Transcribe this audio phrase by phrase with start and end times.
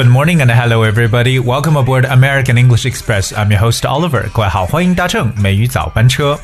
[0.00, 1.38] Good morning and hello everybody.
[1.38, 3.32] Welcome aboard American English Express.
[3.32, 4.28] I'm your host Oliver.
[4.32, 6.38] 各位好，欢迎搭乘美语早班车。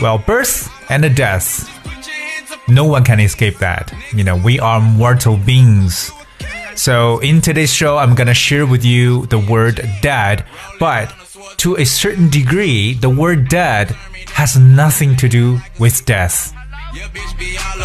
[0.00, 1.66] Well, birth and death.
[2.66, 3.88] No one can escape that.
[4.12, 6.10] You know, we are mortal beings.
[6.74, 10.44] So, in today's show, I'm gonna share with you the word dad,
[10.80, 11.08] but
[11.58, 13.94] to a certain degree, the word dad
[14.34, 16.52] has nothing to do with death.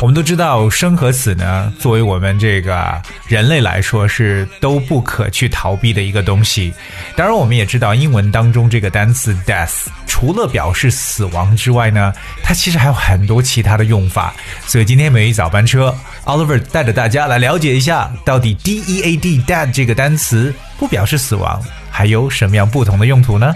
[0.01, 6.75] 我们都知道，生和死呢，作为我们这个人类来说，是都不可去逃避的一个东西。
[7.17, 14.35] 当然，我们也知道，英文当中这个单词 death 除了表示死亡之外呢，它其实还有很多其他的用法。
[14.67, 23.55] 所以今天每一早班车，Oliver 带着大家来了解一下，到底 D E A D dead 这个单词不表示死亡，还有什么样不同的用途呢？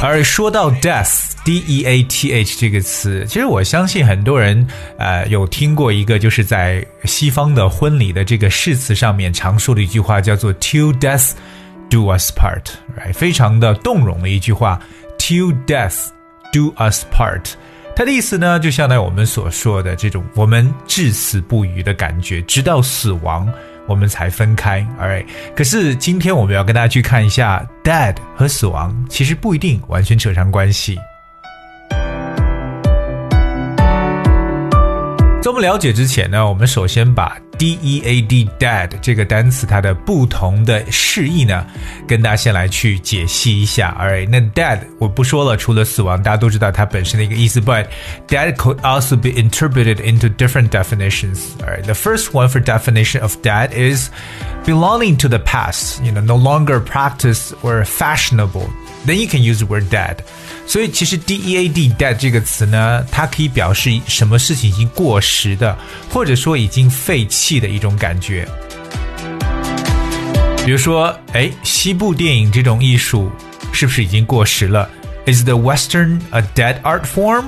[0.00, 1.31] 而说到 death。
[1.44, 11.32] D E A T H 这个词，其实我相信很多人呃有听过一个，就是在西方的婚礼的这个誓词上面常说的一句话，叫做 “Till death
[11.90, 12.62] do us part”，
[13.12, 14.80] 非常的动容的一句话
[15.18, 16.08] ，“Till death
[16.52, 17.54] do us part”。
[17.94, 23.52] 它的意思呢，就相当于我们所说的这种我们至死不渝的感觉，直到死亡。
[23.88, 25.26] 我们才分开，all right？。
[25.56, 30.96] 可是今天我们要跟大家去看一下，Dead 和死亡其实不一定完全扯上关系。
[35.41, 41.65] 在我们了解之前呢，我们首先把 D E A D dead 这个单词它的不同的释义呢，
[42.05, 43.95] 跟大家先来去解析一下。
[43.97, 47.61] Alright，那 dead 我不说了，除了死亡，大家都知道它本身的一个意思。
[47.61, 47.85] But
[48.27, 51.39] dead could also be interpreted into different definitions.
[51.61, 54.09] Alright, the first one for definition of dead is
[54.65, 56.03] belonging to the past.
[56.03, 58.67] You know, no longer practiced or fashionable.
[59.05, 60.25] Then you can use the word dead.
[60.65, 65.77] 所以其实 D E A D dead 这个词呢，它可以表示什么事情已经过时的，
[66.09, 68.47] 或者说已经废弃的一种感觉。
[70.65, 73.31] 比如说，哎，西部电影这种艺术
[73.71, 74.89] 是不是已经过时了？
[75.25, 77.45] Is the Western a dead art form?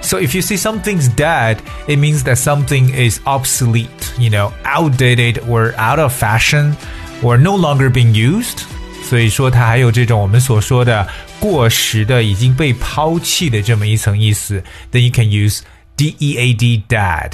[0.00, 5.40] So if you see something's dead, it means that something is obsolete, you know, outdated
[5.48, 6.74] or out of fashion
[7.22, 8.64] or no longer being used.
[9.06, 11.06] 所以说它还有这种我们所说的
[11.38, 14.62] 过时的、已经被抛弃的这么一层意思。
[14.90, 15.60] Then you can use
[15.96, 17.32] dead dad.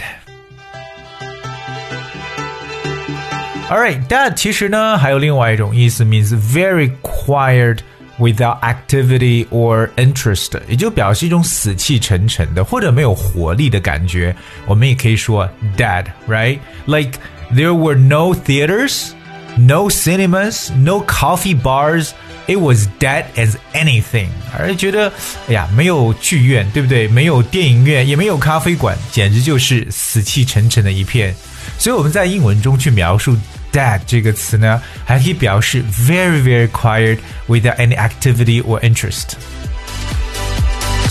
[3.70, 7.78] Alright, dad 其实呢还有另外一种意思，means very quiet
[8.18, 14.34] without activity or interest，也就表示一种死气沉沉的或者没有活力的感觉。
[14.66, 17.18] 我们也可以说 dead，right？Like
[17.52, 19.10] there were no theaters。
[19.56, 22.12] no cinemas, no coffee bars.
[22.46, 24.28] It was dead as anything，
[24.58, 25.12] 而觉得，
[25.48, 27.06] 哎呀，没有剧院，对不对？
[27.08, 31.34] 没有电影院，也没有咖啡馆，简直就是死气沉沉的一片。
[31.78, 33.36] 所以我们在英文中去描述
[33.70, 37.18] dead 这个词呢，还可以表示 very very quiet
[37.48, 39.32] without any activity or interest。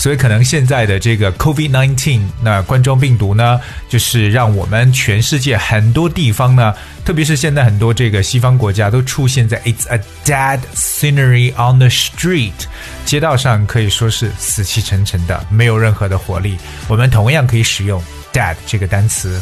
[0.03, 6.75] 所以可能现在的这个 COVID nineteen 那冠状病毒呢，就是让我们全世界很多地方呢，
[7.05, 12.51] 特别是现在很多这个西方国家都出现在 It's a dead scenery on the street，
[13.05, 16.57] 街道上可以说是死气沉沉的，没有任何的活力。
[16.89, 18.03] 我们同样可以使用
[18.33, 19.39] dead 这个单词。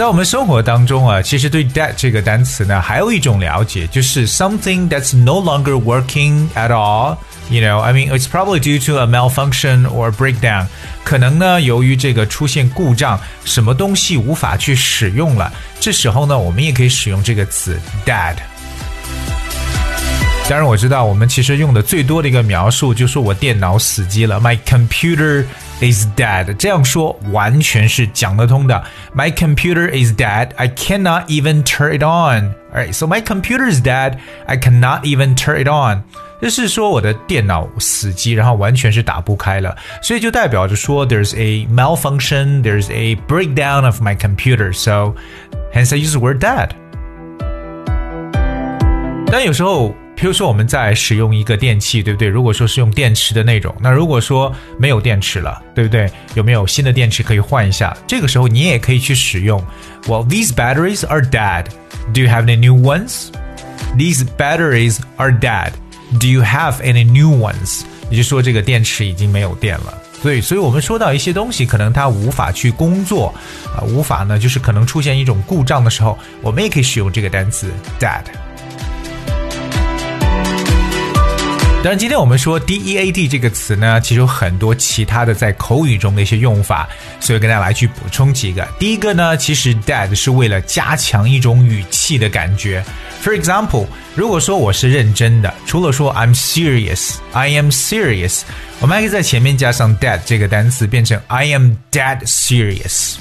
[0.00, 7.18] 在我们生活当中啊，其实对 dead 这个单词呢，还有一种了解，就是 something that's no longer working at all。
[7.50, 10.68] You know, I mean, it's probably due to a malfunction or breakdown。
[11.04, 15.52] 可能呢，由于这个出现故障，什么东西无法去使用了。
[15.78, 18.36] 这时候呢，我们也可以使用这个词 dead。
[20.49, 26.55] 当然，我知道我们其实用的最多的一个描述就是我电脑死机了，My computer。is dead。
[26.55, 28.83] 这样说完全是讲得通的。
[29.13, 30.49] My computer is dead.
[30.55, 32.55] I cannot even turn it on.
[32.73, 34.17] Alright, so my computer is dead.
[34.45, 36.03] I cannot even turn it on.
[36.41, 44.71] 就是说我的电脑死机，然后完全是打不开了，所以就代表着说 there's a malfunction, there's a breakdown of my computer.
[44.73, 45.15] So
[45.73, 46.69] hence I use the word dead.
[49.31, 52.28] 但有时候 比如说我们在使用一个电器，对不对？
[52.28, 56.10] 如果说是用电池的那种，那如果说没有电池了，对不对？
[56.34, 57.96] 有没有新的电池可以换一下？
[58.06, 59.58] 这个时候你也可以去使用。
[60.06, 61.68] Well, these batteries are dead.
[62.12, 63.28] Do you have any new ones?
[63.96, 65.72] These batteries are dead.
[66.20, 67.84] Do you have any new ones?
[68.10, 69.98] 也就是说，这个电池已经没有电了。
[70.22, 73.34] 对，所以我们说到一些东西，可能它无法去工作，
[73.74, 78.20] 啊，无法呢，就是可能出现一种故障的时候，我们也可以使用这个单词 dead。
[81.82, 86.86] 当然，今天我们说 D E A D 这个词呢，其实有很多其他的在口语中的一些用法，
[87.20, 88.68] 所以跟大家来去补充几个。
[88.78, 92.84] 第一个呢，其实 Dad 是为了加强一种语气的感觉。
[93.24, 98.42] For example，如果说我是认真的，除了说 I'm serious，I am serious，
[98.80, 103.14] 我们还可以在前面加上 Dad 这个单词，变成 I am dead serious。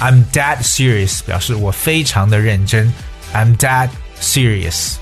[0.00, 2.92] I'm dead serious，表示我非常的认真。
[3.32, 3.90] I'm dead
[4.20, 4.94] serious。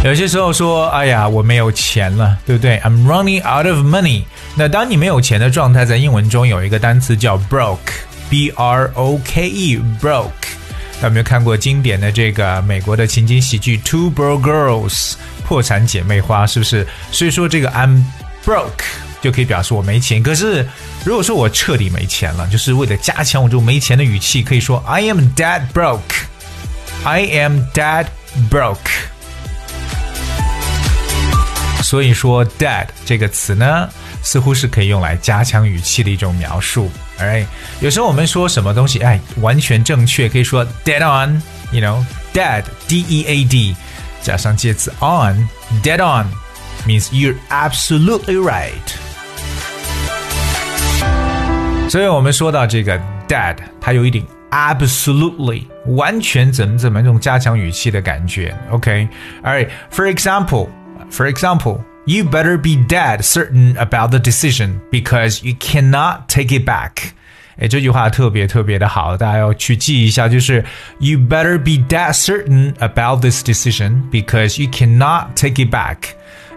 [0.04, 4.22] 有些时候说，哎呀，我没有钱了，对不对？I'm running out of money。
[4.54, 10.30] 那当你没有钱的状态，在英文中有一个单词叫 broke，b r o k e，broke。
[10.94, 15.12] 大家有没有看过经典的这个美国的情景喜剧《Two Broke Girls》
[15.44, 16.46] 破产姐妹花？
[16.46, 16.86] 是不是？
[17.12, 18.02] 所以说这个 I'm
[18.42, 18.84] broke
[19.20, 20.22] 就可以表示我没钱。
[20.22, 20.66] 可是
[21.04, 26.00] 如果说我彻底没钱了，就是为了加强我这种没钱的语气，可以说 I am dead broke。
[27.04, 28.06] I am dead
[28.50, 29.09] broke。
[31.81, 33.87] 所以说，dead 这个词呢，
[34.23, 36.89] 似乎是可以用来加强语气的一种描述。
[37.19, 37.45] Alright，
[37.79, 43.75] 有时候我们说什么东西，哎，完全正确，可以说 dead on，you know，dead，d e a d，
[44.21, 46.25] 加上介词 on，dead on
[46.87, 48.71] means you're absolutely right。
[51.87, 58.53] 所以我们说到这个 dead，它有一点 absolutely 完全怎么怎么这种加强语气的感觉。
[58.71, 60.67] OK，Alright，for example。
[61.11, 66.65] For example, you better be dead certain about the decision because you cannot take it
[66.65, 67.11] back.
[67.57, 70.27] 哎，这句话特别特别的好，大家要去记一下。
[70.27, 70.63] 就是
[70.99, 75.97] You better be dead certain about this decision because you cannot take it back。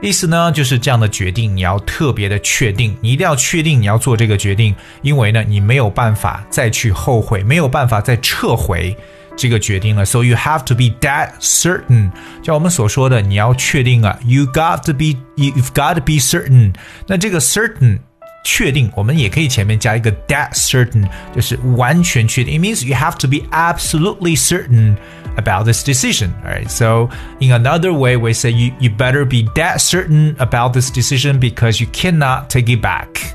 [0.01, 8.97] 意思呢，就是这样的决定你要特别的确定，你一定要确定你要做这个决定，因为呢，你没有办法再去后悔，没有办法再撤回。
[9.37, 12.11] 这个决定了，so you have to be that certain。
[12.43, 16.75] 像我们所说的，你要确定啊，you got to be you've got to be certain。
[17.07, 18.01] 那这个 certain
[18.45, 22.59] 确定，我们也可以前面加一个 that certain，就是完全确定。
[22.59, 24.97] It means you have to be absolutely certain
[25.37, 26.31] about this decision.
[26.45, 27.09] Alright, so
[27.39, 31.81] in another way, we say you you better be that certain about this decision because
[31.81, 33.32] you cannot take it back.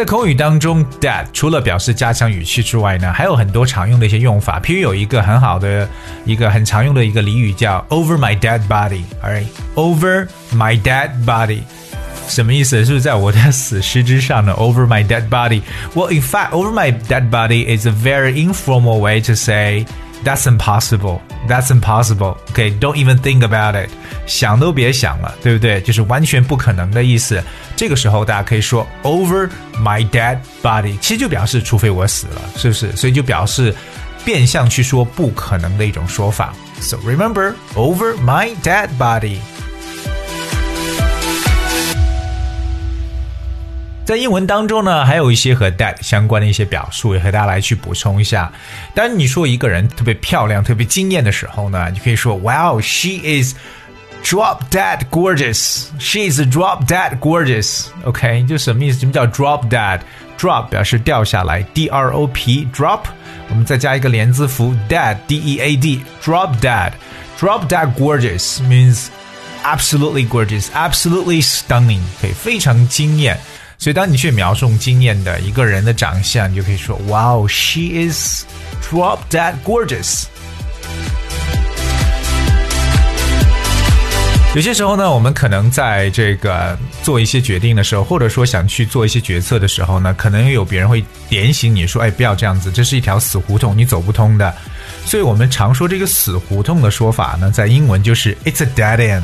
[0.00, 4.58] 在口语当中，that 除了表示加强语气之外呢，还有很多常用的一些用法。
[4.58, 5.86] 譬如有一个很好的
[6.24, 11.58] 一个很常用的一个俚语叫 "over my dead body"，alright，over my dead body，
[12.28, 12.82] 什么意思？
[12.82, 15.60] 是不是在我的死尸之上呢？Over my dead body。
[15.94, 19.84] Well, in fact, over my dead body is a very informal way to say
[20.23, 21.19] that's impossible.
[21.47, 22.37] That's impossible.
[22.51, 23.89] Okay, don't even think about it.
[24.25, 25.79] 想都别想了，对不对？
[25.81, 27.43] 就是完全不可能的意思。
[27.75, 29.49] 这个时候大家可以说 over
[29.79, 32.91] my dead body，其实就表示除非我死了，是不是？
[32.95, 33.73] 所以就表示
[34.23, 36.53] 变相去说不可能的一种说法。
[36.79, 39.37] So remember over my dead body。
[44.10, 48.50] 在英文当中呢，还有一些和 dead 相关的一些表述，也和大家来去补充一下。
[48.92, 53.54] 当你说一个人特别漂亮、特别惊艳的时候呢，你可以说 Wow, she is
[54.24, 55.84] drop dead gorgeous.
[56.00, 57.84] She is drop dead gorgeous.
[58.02, 58.98] OK，就什么意思？
[58.98, 63.02] 什么叫 drop dead？drop 表示掉下来，D R O P drop，
[63.48, 66.90] 我们再加一个连字符 dead D E A D drop dead
[67.38, 69.06] drop dead gorgeous means
[69.62, 73.38] absolutely gorgeous, absolutely stunning，可以非常惊艳。
[73.82, 78.44] 所以，当你去描述惊艳的一个人的长相，你就可以说：“Wow, she is
[78.82, 80.24] drop dead gorgeous。”
[84.54, 94.54] 有些时候呢，我们可能在这个做一些决定的时候，或者说想去做一些决策的时候呢，可能有别人会点醒你说：“哎，不要这样子，这是一条死胡同，你走不通的。”
[95.06, 99.22] 所以我们常说这个死胡同的说法呢，在英文就是 “It's a dead end”。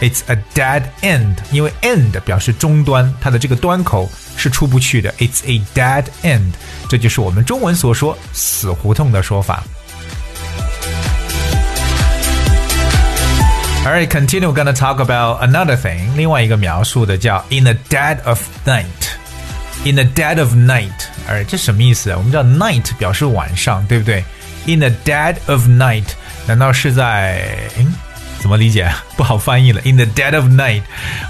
[0.00, 5.12] It's a dead end，因为 end 表示终端，它的这个端口是出不去的。
[5.18, 6.52] It's a dead end，
[6.88, 9.62] 这就是我们中文所说死胡同的说法。
[13.86, 14.50] Alright, continue.
[14.50, 16.14] We're gonna talk about another thing.
[16.16, 18.84] 另外一个描述的叫 in the dead of night.
[19.84, 20.90] In the dead of night.
[21.28, 22.16] Alright，这什么意思啊？
[22.16, 24.24] 我们知道 night 表示晚上，对不对？
[24.66, 26.06] In the dead of night，
[26.46, 27.46] 难道是在？
[28.40, 28.90] 怎么理解？
[29.16, 29.80] 不好翻译了。
[29.84, 30.82] In the dead of night，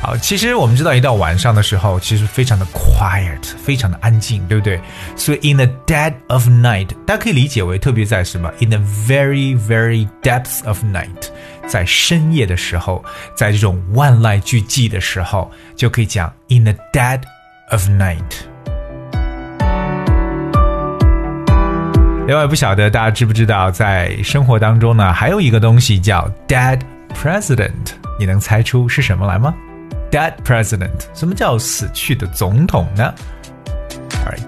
[0.02, 4.80] 好，其实我们知道，一到晚上的时候，其实非常的 quiet，非常的安静，对不对？
[5.16, 8.50] 所以 in the dead of night，大家可以理解为特别在什么？
[8.60, 11.28] In the very very depths of night，
[11.68, 13.04] 在深夜的时候，
[13.36, 17.20] 在这种万籁俱寂的时候，就可以讲 in the dead
[17.70, 18.18] of night。
[22.26, 26.80] 另外，不晓得大家知不知道，在生活当中呢，还有一个东西叫 dead
[27.15, 27.71] president，
[28.19, 29.53] 你能猜出是什么来吗
[30.11, 33.13] ？dead president，什么叫死去的总统呢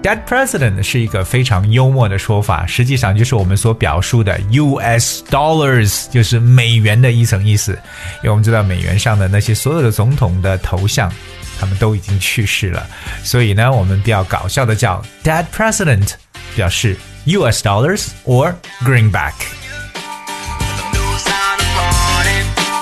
[0.02, 5.24] ？Dead president 是一个非常幽默的说法，实际上就是我们所表述的 U.S.
[5.24, 7.72] dollars，就是美元的一层意思。
[8.18, 11.12] 因为我们知道美元上的那些所有的总统的头像，
[11.58, 12.86] 他们都已经去世了，
[13.24, 16.12] 所以呢，我们比较搞笑的叫 dead president，
[16.54, 16.96] 表示。
[17.24, 18.52] US dollars or
[18.82, 19.61] greenback。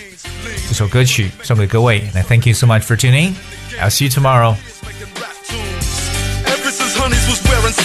[0.68, 2.02] 这首歌曲送给各位。
[2.14, 3.34] And thank you so much for tuning.
[3.80, 4.56] I'll see you tomorrow